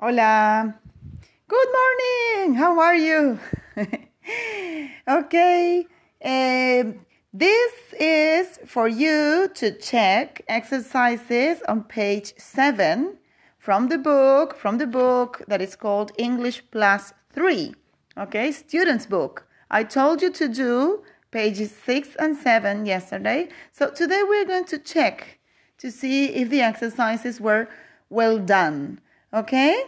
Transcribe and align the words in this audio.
Hola. 0.00 0.76
Good 1.48 1.68
morning. 1.72 2.54
How 2.54 2.78
are 2.78 2.94
you? 2.94 3.40
okay. 5.08 5.86
Uh, 6.24 6.92
this 7.32 7.72
is 7.98 8.60
for 8.64 8.86
you 8.86 9.50
to 9.54 9.76
check 9.76 10.42
exercises 10.46 11.62
on 11.66 11.82
page 11.82 12.32
7 12.38 13.18
from 13.58 13.88
the 13.88 13.98
book, 13.98 14.56
from 14.56 14.78
the 14.78 14.86
book 14.86 15.42
that 15.48 15.60
is 15.60 15.74
called 15.74 16.12
English 16.16 16.62
Plus 16.70 17.12
3. 17.32 17.74
Okay, 18.18 18.52
student's 18.52 19.06
book. 19.06 19.48
I 19.68 19.82
told 19.82 20.22
you 20.22 20.30
to 20.30 20.46
do 20.46 21.02
pages 21.32 21.74
6 21.84 22.14
and 22.20 22.36
7 22.36 22.86
yesterday. 22.86 23.48
So 23.72 23.90
today 23.90 24.22
we're 24.22 24.46
going 24.46 24.66
to 24.66 24.78
check 24.78 25.40
to 25.78 25.90
see 25.90 26.26
if 26.26 26.50
the 26.50 26.60
exercises 26.62 27.40
were 27.40 27.68
well 28.08 28.38
done. 28.38 29.00
Okay? 29.32 29.84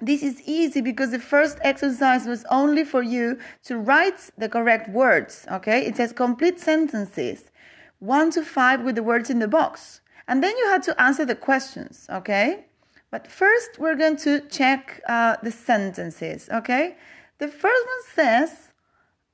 This 0.00 0.22
is 0.22 0.40
easy 0.46 0.80
because 0.80 1.10
the 1.10 1.18
first 1.18 1.58
exercise 1.62 2.26
was 2.26 2.44
only 2.50 2.84
for 2.84 3.02
you 3.02 3.38
to 3.64 3.76
write 3.76 4.30
the 4.38 4.48
correct 4.48 4.88
words. 4.88 5.44
Okay? 5.50 5.84
It 5.84 5.96
says 5.96 6.12
complete 6.12 6.60
sentences, 6.60 7.50
one 7.98 8.30
to 8.30 8.44
five 8.44 8.82
with 8.82 8.94
the 8.94 9.02
words 9.02 9.28
in 9.28 9.40
the 9.40 9.48
box. 9.48 10.00
And 10.28 10.42
then 10.42 10.56
you 10.56 10.68
had 10.68 10.82
to 10.84 11.00
answer 11.00 11.24
the 11.24 11.34
questions. 11.34 12.06
Okay? 12.10 12.66
But 13.10 13.26
first, 13.26 13.78
we're 13.78 13.96
going 13.96 14.18
to 14.18 14.40
check 14.40 15.00
uh, 15.08 15.36
the 15.42 15.50
sentences. 15.50 16.48
Okay? 16.52 16.96
The 17.38 17.48
first 17.48 17.86
one 17.86 18.14
says, 18.14 18.72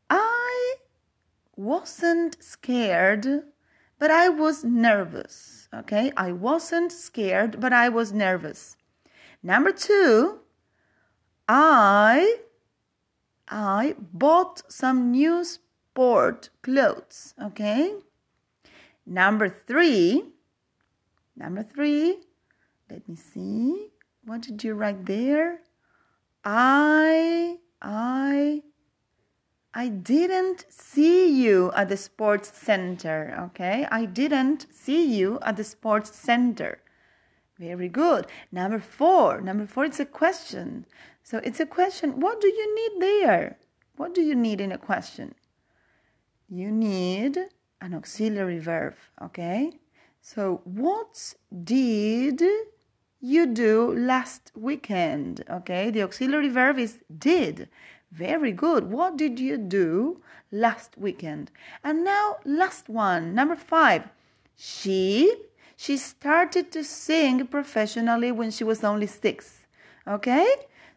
I 0.08 0.76
wasn't 1.56 2.42
scared, 2.42 3.42
but 3.98 4.10
I 4.10 4.28
was 4.28 4.64
nervous. 4.64 5.68
Okay? 5.74 6.12
I 6.16 6.32
wasn't 6.32 6.92
scared, 6.92 7.60
but 7.60 7.72
I 7.72 7.88
was 7.88 8.12
nervous. 8.12 8.76
Number 9.46 9.72
two, 9.72 10.40
I 11.46 12.38
I 13.46 13.94
bought 13.98 14.62
some 14.72 15.10
new 15.10 15.44
sport 15.44 16.48
clothes. 16.62 17.34
Okay? 17.40 17.92
Number 19.04 19.50
three, 19.50 20.24
number 21.36 21.62
three, 21.62 22.20
let 22.88 23.06
me 23.06 23.16
see. 23.16 23.88
What 24.24 24.40
did 24.40 24.64
you 24.64 24.72
write 24.72 25.04
there? 25.04 25.60
I 26.42 27.58
I 27.82 28.62
I 29.74 29.88
didn't 29.88 30.64
see 30.70 31.28
you 31.28 31.70
at 31.76 31.90
the 31.90 31.98
sports 31.98 32.50
center, 32.56 33.36
okay? 33.50 33.86
I 33.90 34.06
didn't 34.06 34.68
see 34.72 35.04
you 35.04 35.38
at 35.42 35.58
the 35.58 35.64
sports 35.64 36.16
center. 36.16 36.78
Very 37.58 37.88
good. 37.88 38.26
Number 38.50 38.80
four. 38.80 39.40
Number 39.40 39.66
four, 39.66 39.84
it's 39.84 40.00
a 40.00 40.04
question. 40.04 40.86
So 41.22 41.38
it's 41.38 41.60
a 41.60 41.66
question. 41.66 42.20
What 42.20 42.40
do 42.40 42.48
you 42.48 42.74
need 42.74 43.02
there? 43.02 43.58
What 43.96 44.14
do 44.14 44.22
you 44.22 44.34
need 44.34 44.60
in 44.60 44.72
a 44.72 44.78
question? 44.78 45.34
You 46.48 46.70
need 46.70 47.38
an 47.80 47.94
auxiliary 47.94 48.58
verb, 48.58 48.94
okay? 49.22 49.72
So, 50.20 50.62
what 50.64 51.34
did 51.62 52.42
you 53.20 53.46
do 53.46 53.94
last 53.94 54.52
weekend? 54.54 55.44
Okay, 55.50 55.90
the 55.90 56.02
auxiliary 56.02 56.48
verb 56.48 56.78
is 56.78 57.02
did. 57.16 57.68
Very 58.10 58.52
good. 58.52 58.90
What 58.90 59.16
did 59.16 59.38
you 59.38 59.58
do 59.58 60.22
last 60.50 60.96
weekend? 60.96 61.50
And 61.82 62.04
now, 62.04 62.36
last 62.44 62.88
one, 62.88 63.34
number 63.34 63.56
five. 63.56 64.08
She 64.56 65.34
she 65.76 65.96
started 65.96 66.70
to 66.72 66.84
sing 66.84 67.46
professionally 67.46 68.32
when 68.32 68.50
she 68.50 68.64
was 68.64 68.84
only 68.84 69.06
six. 69.06 69.66
Okay? 70.06 70.46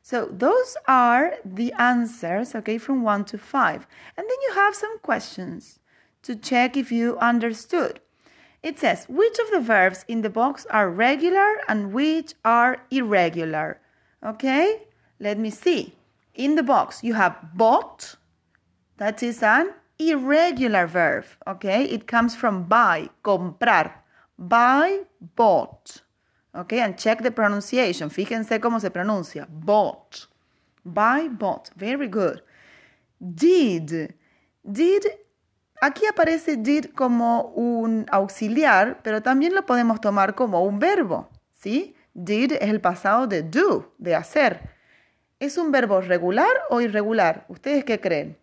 So 0.01 0.25
those 0.25 0.77
are 0.87 1.33
the 1.43 1.73
answers, 1.73 2.55
okay, 2.55 2.77
from 2.77 3.03
one 3.03 3.25
to 3.25 3.37
five. 3.37 3.85
And 4.15 4.25
then 4.29 4.37
you 4.47 4.53
have 4.53 4.75
some 4.75 4.99
questions 4.99 5.79
to 6.23 6.35
check 6.35 6.77
if 6.77 6.91
you 6.91 7.17
understood. 7.19 7.99
It 8.63 8.79
says, 8.79 9.05
which 9.07 9.37
of 9.39 9.51
the 9.51 9.59
verbs 9.59 10.03
in 10.07 10.21
the 10.21 10.29
box 10.29 10.65
are 10.69 10.89
regular 10.89 11.57
and 11.67 11.93
which 11.93 12.33
are 12.43 12.81
irregular? 12.89 13.79
Okay? 14.25 14.83
Let 15.19 15.37
me 15.37 15.49
see. 15.49 15.95
In 16.35 16.55
the 16.55 16.63
box, 16.63 17.03
you 17.03 17.13
have 17.13 17.35
bought. 17.55 18.15
That 18.97 19.21
is 19.21 19.43
an 19.43 19.73
irregular 19.99 20.87
verb. 20.87 21.25
Okay? 21.45 21.83
It 21.83 22.07
comes 22.07 22.35
from 22.35 22.63
buy, 22.63 23.09
comprar. 23.23 23.91
Buy, 24.37 25.01
bought. 25.35 26.03
Okay? 26.53 26.81
And 26.81 26.95
check 26.95 27.21
the 27.21 27.31
pronunciation. 27.31 28.09
Fíjense 28.09 28.59
cómo 28.59 28.79
se 28.79 28.89
pronuncia. 28.91 29.47
Bought. 29.49 30.27
Buy, 30.83 31.27
bought. 31.29 31.69
Very 31.75 32.07
good. 32.07 32.41
Did. 33.19 34.13
Did. 34.63 35.03
Aquí 35.81 36.05
aparece 36.07 36.57
did 36.57 36.93
como 36.95 37.51
un 37.55 38.05
auxiliar, 38.11 38.99
pero 39.03 39.21
también 39.21 39.53
lo 39.53 39.65
podemos 39.65 40.01
tomar 40.01 40.33
como 40.33 40.63
un 40.63 40.79
verbo. 40.79 41.29
¿Sí? 41.53 41.95
Did 42.13 42.53
es 42.53 42.69
el 42.69 42.81
pasado 42.81 43.27
de 43.27 43.43
do, 43.43 43.93
de 43.97 44.15
hacer. 44.15 44.71
¿Es 45.39 45.57
un 45.57 45.71
verbo 45.71 46.01
regular 46.01 46.49
o 46.69 46.81
irregular? 46.81 47.45
¿Ustedes 47.47 47.85
qué 47.85 47.99
creen? 47.99 48.37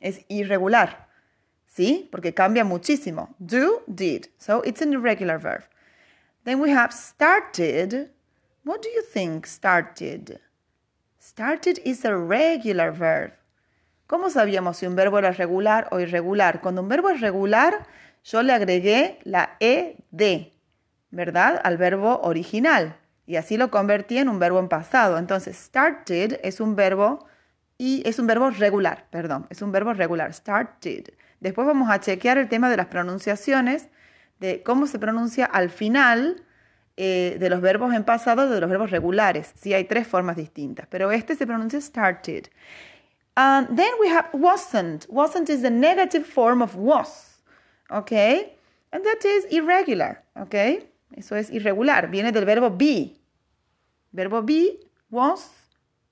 Es 0.00 0.24
irregular. 0.28 1.08
¿Sí? 1.74 2.08
Porque 2.12 2.32
cambia 2.32 2.62
muchísimo. 2.62 3.34
Do, 3.40 3.82
did. 3.88 4.26
So 4.38 4.62
it's 4.64 4.80
an 4.80 4.92
irregular 4.92 5.40
verb. 5.40 5.64
Then 6.44 6.60
we 6.60 6.70
have 6.70 6.92
started. 6.92 8.12
What 8.64 8.80
do 8.80 8.88
you 8.90 9.02
think 9.02 9.44
started? 9.44 10.38
Started 11.18 11.80
is 11.84 12.04
a 12.04 12.16
regular 12.16 12.92
verb. 12.92 13.32
¿Cómo 14.06 14.30
sabíamos 14.30 14.76
si 14.76 14.86
un 14.86 14.94
verbo 14.94 15.18
era 15.18 15.32
regular 15.32 15.88
o 15.90 15.98
irregular? 15.98 16.60
Cuando 16.60 16.80
un 16.80 16.88
verbo 16.88 17.10
es 17.10 17.20
regular, 17.20 17.88
yo 18.22 18.44
le 18.44 18.52
agregué 18.52 19.18
la 19.24 19.56
ed, 19.58 19.96
¿verdad? 21.10 21.60
Al 21.64 21.76
verbo 21.76 22.20
original. 22.22 22.96
Y 23.26 23.34
así 23.34 23.56
lo 23.56 23.72
convertí 23.72 24.18
en 24.18 24.28
un 24.28 24.38
verbo 24.38 24.60
en 24.60 24.68
pasado. 24.68 25.18
Entonces, 25.18 25.56
started 25.56 26.38
es 26.44 26.60
un 26.60 26.76
verbo 26.76 27.26
y 27.78 28.08
es 28.08 28.20
un 28.20 28.28
verbo 28.28 28.50
regular, 28.50 29.06
perdón, 29.10 29.48
es 29.50 29.60
un 29.60 29.72
verbo 29.72 29.92
regular, 29.92 30.32
started. 30.32 31.08
Después 31.44 31.66
vamos 31.66 31.90
a 31.90 32.00
chequear 32.00 32.38
el 32.38 32.48
tema 32.48 32.70
de 32.70 32.78
las 32.78 32.86
pronunciaciones, 32.86 33.88
de 34.40 34.62
cómo 34.62 34.86
se 34.86 34.98
pronuncia 34.98 35.44
al 35.44 35.68
final 35.68 36.42
eh, 36.96 37.36
de 37.38 37.50
los 37.50 37.60
verbos 37.60 37.92
en 37.92 38.02
pasado, 38.02 38.48
de 38.48 38.62
los 38.62 38.70
verbos 38.70 38.90
regulares. 38.90 39.52
Sí, 39.54 39.74
hay 39.74 39.84
tres 39.84 40.06
formas 40.06 40.36
distintas, 40.36 40.86
pero 40.88 41.12
este 41.12 41.36
se 41.36 41.46
pronuncia 41.46 41.82
started. 41.82 42.48
And 43.36 43.76
then 43.76 43.92
we 44.00 44.08
have 44.08 44.30
wasn't. 44.32 45.04
Wasn't 45.10 45.50
is 45.50 45.60
the 45.60 45.70
negative 45.70 46.24
form 46.24 46.62
of 46.62 46.76
was, 46.76 47.42
okay? 47.90 48.56
And 48.90 49.04
that 49.04 49.22
is 49.26 49.44
irregular, 49.50 50.24
okay? 50.40 50.88
Eso 51.14 51.36
es 51.36 51.50
irregular. 51.50 52.08
Viene 52.08 52.32
del 52.32 52.46
verbo 52.46 52.70
be. 52.70 53.20
Verbo 54.12 54.40
be, 54.40 54.80
was, 55.10 55.50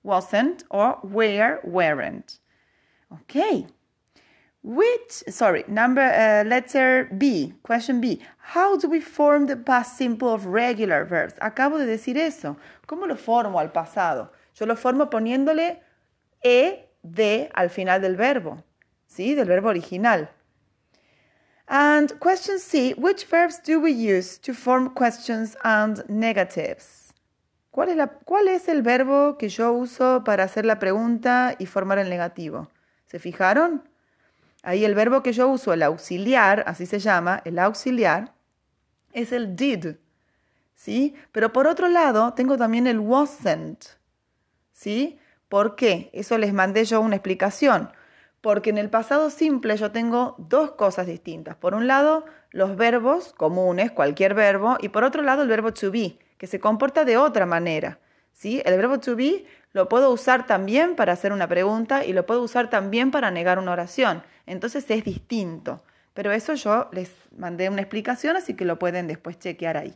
wasn't, 0.02 0.64
or 0.68 0.98
were, 1.02 1.58
weren't. 1.64 2.38
Okay. 3.10 3.66
Which, 4.64 5.24
sorry, 5.28 5.64
number, 5.66 6.02
uh, 6.02 6.48
letter 6.48 7.08
B, 7.18 7.52
question 7.64 8.00
B. 8.00 8.20
How 8.38 8.76
do 8.76 8.88
we 8.88 9.00
form 9.00 9.46
the 9.46 9.56
past 9.56 9.98
simple 9.98 10.28
of 10.28 10.46
regular 10.46 11.04
verbs? 11.04 11.34
Acabo 11.40 11.78
de 11.78 11.86
decir 11.86 12.16
eso. 12.16 12.56
¿Cómo 12.86 13.08
lo 13.08 13.16
formo 13.16 13.58
al 13.58 13.72
pasado? 13.72 14.30
Yo 14.54 14.66
lo 14.66 14.76
formo 14.76 15.10
poniéndole 15.10 15.80
e, 16.44 16.88
de 17.02 17.50
al 17.54 17.70
final 17.70 18.00
del 18.00 18.14
verbo, 18.16 18.62
¿sí? 19.08 19.34
Del 19.34 19.48
verbo 19.48 19.68
original. 19.68 20.30
And 21.66 22.20
question 22.20 22.60
C, 22.60 22.94
which 22.96 23.26
verbs 23.28 23.58
do 23.58 23.80
we 23.80 23.90
use 23.90 24.38
to 24.38 24.54
form 24.54 24.94
questions 24.94 25.56
and 25.64 26.04
negatives? 26.08 27.14
¿Cuál 27.72 27.88
es, 27.88 28.08
¿Cuál 28.24 28.48
es 28.48 28.68
el 28.68 28.82
verbo 28.82 29.38
que 29.38 29.48
yo 29.48 29.72
uso 29.72 30.22
para 30.22 30.44
hacer 30.44 30.66
la 30.66 30.78
pregunta 30.78 31.56
y 31.58 31.66
formar 31.66 31.98
el 31.98 32.10
negativo? 32.10 32.68
¿Se 33.06 33.18
fijaron? 33.18 33.82
Ahí 34.62 34.84
el 34.84 34.94
verbo 34.94 35.22
que 35.22 35.32
yo 35.32 35.48
uso, 35.48 35.72
el 35.72 35.82
auxiliar, 35.82 36.62
así 36.66 36.86
se 36.86 37.00
llama, 37.00 37.42
el 37.44 37.58
auxiliar, 37.58 38.32
es 39.12 39.32
el 39.32 39.56
did. 39.56 39.96
¿Sí? 40.74 41.14
Pero 41.32 41.52
por 41.52 41.66
otro 41.66 41.88
lado, 41.88 42.32
tengo 42.34 42.56
también 42.56 42.86
el 42.86 42.98
wasn't. 42.98 43.84
¿Sí? 44.72 45.18
¿Por 45.48 45.76
qué? 45.76 46.10
Eso 46.12 46.38
les 46.38 46.52
mandé 46.52 46.84
yo 46.84 47.00
una 47.00 47.16
explicación. 47.16 47.92
Porque 48.40 48.70
en 48.70 48.78
el 48.78 48.90
pasado 48.90 49.30
simple 49.30 49.76
yo 49.76 49.92
tengo 49.92 50.34
dos 50.38 50.72
cosas 50.72 51.06
distintas. 51.06 51.56
Por 51.56 51.74
un 51.74 51.86
lado, 51.86 52.24
los 52.50 52.76
verbos 52.76 53.32
comunes, 53.32 53.92
cualquier 53.92 54.34
verbo, 54.34 54.76
y 54.80 54.88
por 54.88 55.04
otro 55.04 55.22
lado, 55.22 55.42
el 55.42 55.48
verbo 55.48 55.72
to 55.72 55.90
be, 55.90 56.18
que 56.38 56.46
se 56.46 56.58
comporta 56.58 57.04
de 57.04 57.16
otra 57.16 57.46
manera. 57.46 57.98
¿sí? 58.32 58.62
El 58.64 58.76
verbo 58.76 58.98
to 58.98 59.14
be 59.14 59.44
lo 59.72 59.88
puedo 59.88 60.10
usar 60.10 60.46
también 60.46 60.96
para 60.96 61.12
hacer 61.12 61.32
una 61.32 61.48
pregunta 61.48 62.04
y 62.04 62.12
lo 62.12 62.26
puedo 62.26 62.42
usar 62.42 62.68
también 62.68 63.10
para 63.10 63.30
negar 63.30 63.58
una 63.58 63.72
oración. 63.72 64.22
Entonces 64.46 64.90
es 64.90 65.04
distinto. 65.04 65.82
Pero 66.14 66.32
eso 66.32 66.54
yo 66.54 66.88
les 66.92 67.10
mandé 67.36 67.68
una 67.68 67.80
explicación, 67.80 68.36
así 68.36 68.54
que 68.54 68.64
lo 68.64 68.78
pueden 68.78 69.06
después 69.06 69.38
chequear 69.38 69.76
ahí. 69.76 69.94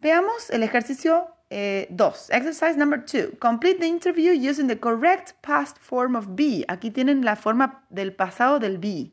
Veamos 0.00 0.50
el 0.50 0.62
ejercicio 0.62 1.34
eh, 1.50 1.86
dos. 1.90 2.30
Exercise 2.30 2.76
number 2.76 2.98
two. 2.98 3.36
Complete 3.38 3.78
the 3.78 3.86
interview 3.86 4.32
using 4.32 4.66
the 4.66 4.76
correct 4.76 5.34
past 5.42 5.78
form 5.78 6.16
of 6.16 6.34
be. 6.34 6.64
Aquí 6.68 6.90
tienen 6.90 7.24
la 7.24 7.36
forma 7.36 7.84
del 7.90 8.12
pasado 8.12 8.58
del 8.58 8.78
be. 8.78 9.12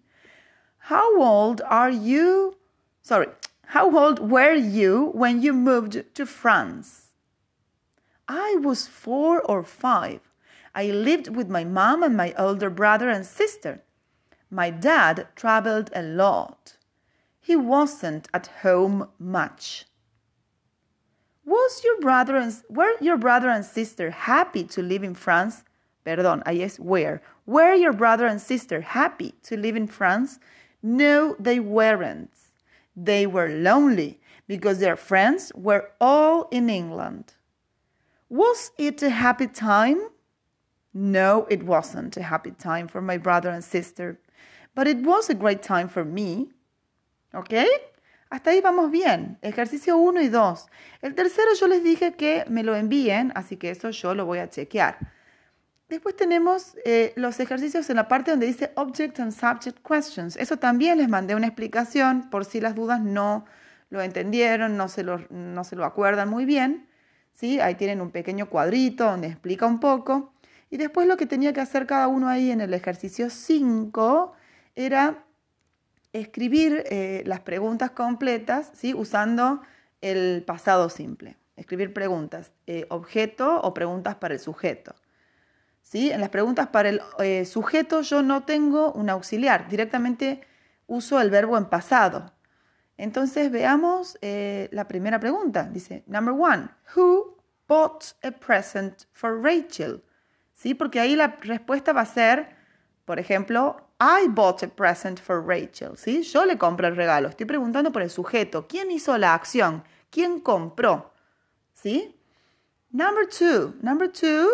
How 0.90 1.22
old 1.22 1.62
are 1.70 1.92
you? 1.92 2.58
Sorry. 3.02 3.28
How 3.68 3.96
old 3.96 4.20
were 4.20 4.56
you 4.56 5.12
when 5.14 5.42
you 5.42 5.54
moved 5.54 6.04
to 6.16 6.26
France? 6.26 7.14
I 8.28 8.58
was 8.60 8.88
four 8.88 9.42
or 9.42 9.64
five. 9.64 10.22
I 10.74 10.86
lived 10.92 11.36
with 11.36 11.50
my 11.50 11.64
mom 11.64 12.02
and 12.02 12.16
my 12.18 12.34
older 12.38 12.70
brother 12.70 13.10
and 13.10 13.26
sister. 13.26 13.84
My 14.52 14.70
dad 14.70 15.30
traveled 15.36 15.90
a 15.96 16.04
lot. 16.04 16.76
He 17.40 17.56
wasn't 17.56 18.28
at 18.34 18.48
home 18.62 19.08
much. 19.18 19.86
Was 21.46 21.82
your 21.84 22.00
brother 22.02 22.36
and 22.36 22.54
were 22.70 22.94
your 23.00 23.18
brother 23.18 23.50
and 23.50 23.66
sister 23.66 24.12
happy 24.12 24.66
to 24.66 24.82
live 24.82 25.04
in 25.04 25.16
France? 25.16 25.64
Perdón, 26.06 26.44
I 26.46 26.58
es 26.58 26.80
where. 26.80 27.22
Were 27.46 27.74
your 27.74 27.94
brother 27.94 28.26
and 28.26 28.42
sister 28.42 28.82
happy 28.82 29.34
to 29.44 29.56
live 29.56 29.78
in 29.78 29.88
France? 29.88 30.40
No, 30.84 31.36
they 31.40 31.60
weren't. 31.60 32.32
They 32.96 33.26
were 33.26 33.48
lonely 33.48 34.20
because 34.48 34.80
their 34.80 34.98
friends 34.98 35.52
were 35.56 35.92
all 36.02 36.50
in 36.52 36.70
England. 36.70 37.36
Was 38.30 38.72
it 38.78 39.02
a 39.02 39.10
happy 39.10 39.48
time? 39.48 40.10
No, 40.94 41.48
it 41.50 41.64
wasn't 41.64 42.18
a 42.18 42.24
happy 42.24 42.52
time 42.52 42.88
for 42.88 43.02
my 43.02 43.18
brother 43.18 43.50
and 43.50 43.64
sister, 43.64 44.20
but 44.76 44.88
it 44.88 45.06
was 45.06 45.30
a 45.30 45.34
great 45.34 45.62
time 45.62 45.88
for 45.88 46.06
me. 46.06 46.48
¿Ok? 47.34 47.54
Hasta 48.30 48.52
ahí 48.52 48.62
vamos 48.62 48.92
bien. 48.92 49.38
Ejercicio 49.42 49.98
1 49.98 50.22
y 50.22 50.30
2. 50.30 50.68
El 51.02 51.16
tercero 51.16 51.54
yo 51.60 51.68
les 51.68 51.84
dije 51.84 52.14
que 52.14 52.46
me 52.48 52.64
lo 52.64 52.76
envíen, 52.76 53.32
así 53.36 53.58
que 53.58 53.72
eso 53.72 53.90
yo 53.90 54.16
lo 54.16 54.26
voy 54.26 54.40
a 54.40 54.50
chequear. 54.50 54.98
Después 55.90 56.16
tenemos 56.16 56.78
eh, 56.86 57.12
los 57.18 57.42
ejercicios 57.42 57.90
en 57.90 57.98
la 57.98 58.08
parte 58.08 58.32
donde 58.32 58.46
dice 58.46 58.72
Object 58.76 59.20
and 59.20 59.34
Subject 59.34 59.86
Questions. 59.86 60.38
Eso 60.38 60.56
también 60.56 60.98
les 60.98 61.10
mandé 61.10 61.36
una 61.36 61.48
explicación 61.48 62.30
por 62.30 62.46
si 62.46 62.62
las 62.62 62.76
dudas 62.76 63.02
no 63.02 63.44
lo 63.90 64.02
entendieron, 64.02 64.78
no 64.78 64.88
se 64.88 65.04
lo, 65.04 65.20
no 65.30 65.66
se 65.66 65.76
lo 65.76 65.84
acuerdan 65.84 66.30
muy 66.30 66.46
bien. 66.46 66.88
¿sí? 67.34 67.60
Ahí 67.60 67.76
tienen 67.76 68.00
un 68.00 68.12
pequeño 68.12 68.50
cuadrito 68.50 69.04
donde 69.04 69.28
explica 69.28 69.66
un 69.66 69.82
poco. 69.82 70.32
Y 70.70 70.78
después 70.78 71.06
lo 71.06 71.18
que 71.18 71.26
tenía 71.26 71.52
que 71.52 71.60
hacer 71.60 71.86
cada 71.86 72.08
uno 72.08 72.30
ahí 72.30 72.52
en 72.52 72.62
el 72.62 72.74
ejercicio 72.74 73.30
5 73.30 74.34
era 74.76 75.26
escribir 76.14 76.84
eh, 76.90 77.24
las 77.26 77.42
preguntas 77.42 77.92
completas 77.92 78.72
¿sí? 78.74 78.94
usando 78.94 79.62
el 80.02 80.44
pasado 80.46 80.90
simple. 80.90 81.38
Escribir 81.56 81.94
preguntas, 81.94 82.52
eh, 82.68 82.86
objeto 82.90 83.62
o 83.62 83.74
preguntas 83.74 84.16
para 84.16 84.34
el 84.34 84.40
sujeto. 84.40 84.96
¿sí? 85.82 86.12
En 86.12 86.20
las 86.22 86.30
preguntas 86.30 86.68
para 86.68 86.90
el 86.90 87.02
eh, 87.20 87.46
sujeto 87.46 88.02
yo 88.02 88.22
no 88.24 88.44
tengo 88.44 88.92
un 88.94 89.10
auxiliar, 89.10 89.70
directamente 89.70 90.42
uso 90.88 91.22
el 91.22 91.30
verbo 91.30 91.58
en 91.58 91.66
pasado. 91.66 92.34
Entonces 92.98 93.50
veamos 93.50 94.20
la 94.22 94.88
primera 94.88 95.20
pregunta. 95.20 95.64
Dice, 95.64 96.04
number 96.06 96.36
one, 96.38 96.70
who 96.96 97.36
bought 97.68 98.04
a 98.22 98.30
present 98.30 99.06
for 99.12 99.42
Rachel? 99.42 100.04
¿Sí? 100.54 100.76
Porque 100.76 101.00
ahí 101.00 101.16
la 101.16 101.38
respuesta 101.42 101.94
va 101.94 102.02
a 102.02 102.06
ser, 102.06 102.56
por 103.06 103.18
ejemplo, 103.18 103.91
I 104.04 104.30
bought 104.30 104.64
a 104.64 104.68
present 104.68 105.20
for 105.20 105.44
Rachel. 105.44 105.96
¿Sí? 105.96 106.24
Yo 106.24 106.44
le 106.44 106.58
compré 106.58 106.88
el 106.88 106.96
regalo. 106.96 107.30
Estoy 107.30 107.46
preguntando 107.46 107.92
por 107.92 108.02
el 108.02 108.10
sujeto. 108.10 108.68
¿Quién 108.68 108.90
hizo 108.90 109.16
la 109.20 109.36
acción? 109.36 109.84
¿Quién 110.10 110.40
compró? 110.40 111.14
¿Sí? 111.76 112.20
Number 112.90 113.28
two. 113.28 113.76
Number 113.84 114.12
two. 114.12 114.48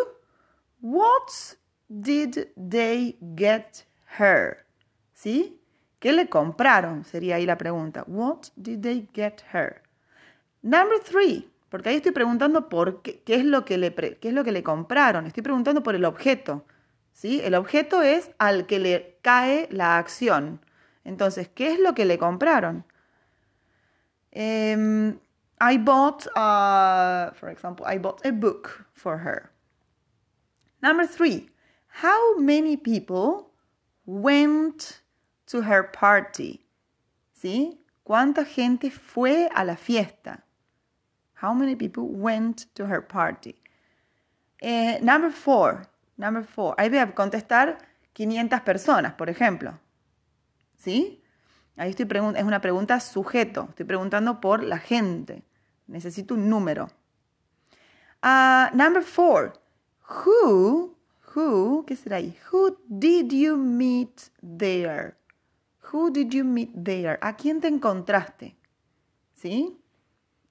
What 0.82 1.56
did 1.88 2.50
they 2.58 3.18
get 3.38 3.86
her? 4.20 4.66
¿Sí? 5.14 5.62
¿Qué 6.00 6.12
le 6.12 6.28
compraron? 6.28 7.06
Sería 7.06 7.38
ahí 7.38 7.46
la 7.46 7.58
pregunta. 7.58 8.04
What 8.06 8.50
did 8.58 8.82
they 8.82 9.08
get 9.14 9.44
her? 9.54 9.82
Number 10.62 11.00
three. 11.00 11.50
Porque 11.70 11.88
ahí 11.88 11.96
estoy 11.96 12.12
preguntando 12.12 12.68
por 12.68 13.02
qué, 13.02 13.22
qué, 13.24 13.36
es 13.36 13.46
lo 13.46 13.64
que 13.64 13.78
le, 13.78 13.96
qué 13.96 14.28
es 14.28 14.34
lo 14.34 14.44
que 14.44 14.52
le 14.52 14.62
compraron. 14.62 15.26
Estoy 15.26 15.42
preguntando 15.42 15.84
por 15.84 15.96
el 15.96 16.04
objeto. 16.04 16.66
¿Sí? 17.18 17.42
El 17.44 17.56
objeto 17.56 18.04
es 18.04 18.30
al 18.38 18.68
que 18.68 18.78
le 18.78 19.18
cae 19.24 19.68
la 19.72 19.98
acción. 19.98 20.62
Entonces, 21.04 21.50
¿qué 21.50 21.74
es 21.74 21.80
lo 21.80 21.96
que 21.96 22.06
le 22.06 22.20
compraron? 22.20 22.86
Um, 24.36 25.20
I 25.60 25.78
bought, 25.80 26.28
uh, 26.36 27.34
for 27.34 27.50
example, 27.50 27.86
I 27.88 27.98
bought 27.98 28.24
a 28.24 28.32
book 28.32 28.86
for 28.94 29.18
her. 29.18 29.52
Number 30.84 31.08
three, 31.08 31.50
how 32.04 32.38
many 32.38 32.78
people 32.78 33.52
went 34.06 35.02
to 35.48 35.64
her 35.64 35.92
party? 35.92 36.68
¿Sí? 37.34 37.80
¿Cuánta 38.06 38.46
gente 38.46 38.92
fue 38.92 39.50
a 39.56 39.64
la 39.66 39.76
fiesta? 39.76 40.44
How 41.42 41.56
many 41.56 41.76
people 41.76 42.08
went 42.10 42.68
to 42.76 42.86
her 42.86 43.02
party? 43.02 43.56
Eh, 44.62 45.00
number 45.02 45.32
four. 45.32 45.88
Number 46.18 46.44
four. 46.44 46.76
Ahí 46.78 46.90
voy 46.90 47.00
a 47.00 47.14
contestar 47.14 47.78
500 48.14 48.62
personas, 48.62 49.14
por 49.14 49.30
ejemplo. 49.30 49.80
¿Sí? 50.76 51.22
Ahí 51.76 51.92
estoy 51.92 52.08
es 52.36 52.44
una 52.44 52.60
pregunta 52.60 53.00
sujeto. 53.00 53.68
Estoy 53.70 53.86
preguntando 53.86 54.42
por 54.42 54.64
la 54.64 54.80
gente. 54.80 55.44
Necesito 55.86 56.34
un 56.34 56.50
número. 56.50 56.90
Uh, 58.24 58.76
number 58.76 59.04
four. 59.04 59.54
Who, 60.10 60.96
who, 61.36 61.86
¿qué 61.86 61.96
será 61.96 62.18
ahí? 62.18 62.36
Who 62.52 62.78
did 62.88 63.32
you 63.32 63.56
meet 63.56 64.32
there? 64.42 65.16
Who 65.94 66.10
did 66.10 66.32
you 66.32 66.44
meet 66.44 66.72
there? 66.84 67.20
¿A 67.22 67.36
quién 67.36 67.62
te 67.62 67.68
encontraste? 67.68 68.58
¿Sí? 69.36 69.78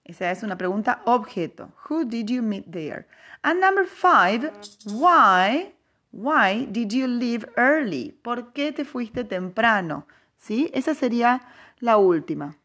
Esa 0.07 0.31
es 0.31 0.45
una 0.45 0.57
pregunta 0.57 1.03
objeto. 1.05 1.73
Who 1.89 2.05
did 2.05 2.31
you 2.31 2.41
meet 2.41 2.71
there? 2.71 3.07
And 3.43 3.61
number 3.61 3.85
five, 3.85 4.53
why, 4.85 5.73
why 6.13 6.67
did 6.71 6.93
you 6.93 7.09
leave 7.09 7.45
early? 7.57 8.13
¿Por 8.23 8.53
qué 8.53 8.73
te 8.73 8.85
fuiste 8.85 9.25
temprano? 9.25 10.07
¿Sí? 10.39 10.71
Esa 10.73 10.95
sería 10.95 11.41
la 11.81 11.99
última. 11.99 12.57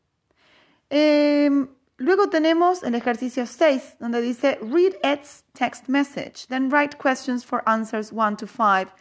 Eh, 0.91 1.49
luego 1.97 2.29
tenemos 2.29 2.83
el 2.83 2.93
ejercicio 2.93 3.47
6, 3.47 3.97
donde 3.99 4.21
dice 4.21 4.59
read 4.61 4.93
Ed's 5.01 5.43
text 5.55 5.89
message, 5.89 6.45
then 6.48 6.69
write 6.69 7.00
questions 7.00 7.43
for 7.43 7.67
answers 7.67 8.13
1 8.13 8.38
to 8.38 8.45
5, 8.45 8.93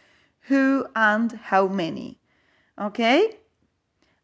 who 0.48 0.86
and 0.94 1.38
how 1.50 1.68
many. 1.68 2.18
Okay? 2.78 3.36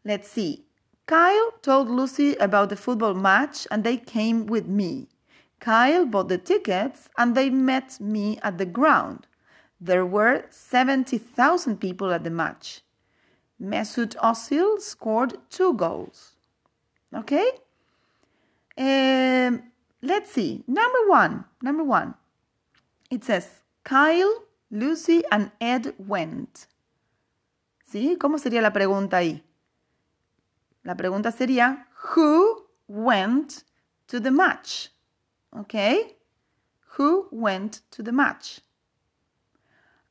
Let's 0.05 0.29
see. 0.29 0.66
Kyle 1.07 1.53
told 1.63 1.89
Lucy 1.89 2.35
about 2.35 2.69
the 2.69 2.77
football 2.77 3.15
match 3.15 3.67
and 3.71 3.85
they 3.85 3.97
came 3.97 4.47
with 4.47 4.67
me. 4.67 5.07
Kyle 5.61 6.05
bought 6.05 6.29
the 6.29 6.39
tickets 6.39 7.09
and 7.17 7.35
they 7.35 7.49
met 7.49 8.01
me 8.01 8.39
at 8.43 8.59
the 8.59 8.67
ground. 8.67 9.27
There 9.81 10.05
were 10.05 10.45
70,000 10.51 11.79
people 11.79 12.13
at 12.13 12.25
the 12.25 12.31
match. 12.31 12.81
Mesut 13.63 14.17
Özil 14.17 14.81
scored 14.81 15.39
two 15.49 15.75
goals. 15.75 16.35
Okay? 17.15 17.51
Um, 18.77 19.63
let's 20.03 20.33
see. 20.33 20.65
Number 20.67 21.09
one. 21.09 21.45
Number 21.63 21.85
one. 21.85 22.15
It 23.11 23.25
says 23.25 23.61
Kyle, 23.85 24.43
Lucy, 24.71 25.23
and 25.31 25.53
Ed 25.61 25.95
went. 25.99 26.67
¿Sí? 27.89 28.17
¿Cómo 28.19 28.39
sería 28.39 28.61
la 28.61 28.73
pregunta 28.73 29.19
ahí? 29.19 29.43
La 30.87 30.95
pregunta 30.95 31.33
sería, 31.33 31.89
who 32.15 32.65
went 32.87 33.65
to 34.07 34.21
the 34.21 34.31
match? 34.31 34.91
¿Ok? 35.53 35.75
Who 36.97 37.27
went 37.33 37.81
to 37.91 38.05
the 38.05 38.13
match? 38.13 38.61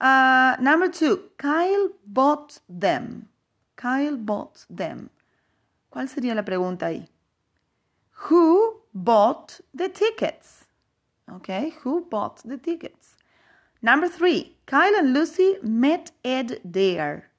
Uh, 0.01 0.57
number 0.59 0.89
two, 0.89 1.29
Kyle 1.37 1.91
bought 2.05 2.59
them. 2.67 3.29
Kyle 3.77 4.17
bought 4.17 4.65
them. 4.69 5.09
¿Cuál 5.89 6.09
sería 6.09 6.35
la 6.35 6.43
pregunta 6.43 6.87
ahí? 6.87 7.07
Who 8.29 8.81
bought 8.93 9.61
the 9.73 9.87
tickets? 9.87 10.65
Okay, 11.31 11.73
who 11.83 12.05
bought 12.09 12.41
the 12.43 12.57
tickets? 12.57 13.15
Number 13.81 14.09
three, 14.09 14.57
Kyle 14.65 14.93
and 14.97 15.13
Lucy 15.13 15.55
met 15.63 16.11
Ed 16.25 16.59
there. 16.65 17.29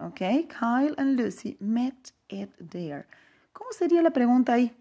Okay, 0.00 0.44
Kyle 0.44 0.94
and 0.96 1.16
Lucy 1.16 1.56
met 1.60 2.12
Ed 2.32 2.48
there. 2.58 3.06
¿Cómo 3.52 3.72
sería 3.72 4.02
la 4.02 4.10
pregunta 4.10 4.54
ahí? 4.54 4.72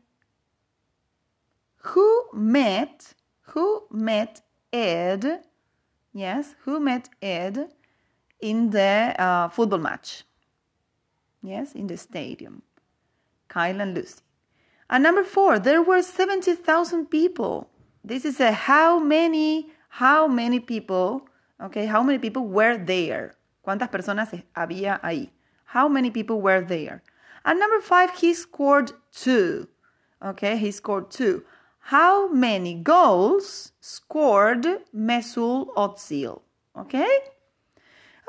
Who 1.93 2.29
met, 2.33 3.13
who 3.53 3.87
met 3.91 4.41
Ed, 4.71 5.41
yes, 6.13 6.55
who 6.65 6.79
met 6.79 7.09
Ed 7.21 7.67
in 8.39 8.69
the 8.69 9.13
uh, 9.19 9.49
football 9.49 9.79
match? 9.79 10.23
Yes, 11.43 11.73
in 11.75 11.87
the 11.87 11.97
stadium. 11.97 12.61
Kyle 13.47 13.81
and 13.81 13.93
Lucy. 13.95 14.21
And 14.89 15.03
number 15.03 15.23
four, 15.23 15.59
there 15.59 15.81
were 15.81 16.01
70,000 16.01 17.07
people. 17.07 17.67
this 18.03 18.25
is 18.25 18.39
a 18.39 18.51
how 18.51 18.99
many, 18.99 19.69
how 19.89 20.27
many 20.27 20.59
people, 20.59 21.27
okay, 21.61 21.85
how 21.85 22.03
many 22.03 22.17
people 22.17 22.47
were 22.47 22.77
there? 22.77 23.35
¿Cuántas 23.65 23.89
personas 23.89 24.29
había 24.55 24.99
ahí? 25.01 25.29
How 25.65 25.87
many 25.87 26.09
people 26.09 26.41
were 26.41 26.61
there? 26.61 27.03
And 27.45 27.59
number 27.59 27.81
five, 27.81 28.11
he 28.19 28.33
scored 28.33 28.91
two. 29.13 29.67
Okay, 30.23 30.57
he 30.57 30.71
scored 30.71 31.09
two. 31.09 31.43
How 31.85 32.31
many 32.31 32.75
goals 32.75 33.71
scored 33.81 34.65
Mesul 34.95 35.73
Özil? 35.75 36.41
Okay? 36.77 37.19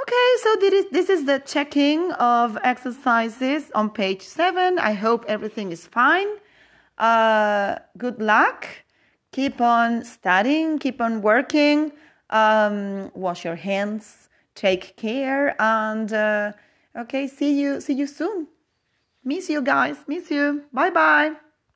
Okay, 0.01 0.29
so 0.43 0.57
this 0.91 1.11
is, 1.11 1.27
the 1.27 1.39
checking 1.45 2.11
of 2.13 2.59
exercises 2.65 3.71
on 3.75 3.91
page 3.91 4.23
seven. 4.23 4.79
I 4.79 4.95
hope 4.95 5.25
everything 5.29 5.71
is 5.71 5.87
fine. 5.87 6.29
Uh, 6.99 7.77
good 7.99 8.21
luck. 8.21 8.67
Keep 9.33 9.61
on 9.61 10.05
studying, 10.05 10.79
keep 10.79 11.01
on 11.01 11.23
working. 11.23 11.93
Um, 12.31 13.11
wash 13.15 13.45
your 13.45 13.57
hands. 13.57 14.29
Take 14.55 14.97
care, 14.97 15.55
and 15.61 16.13
uh, 16.13 16.53
okay, 16.97 17.27
see 17.27 17.59
you, 17.59 17.81
see 17.81 17.95
you 17.95 18.07
soon. 18.07 18.49
Miss 19.25 19.49
you 19.49 19.63
guys. 19.63 20.05
Miss 20.07 20.31
you. 20.31 20.65
Bye 20.73 20.91
bye. 20.91 21.42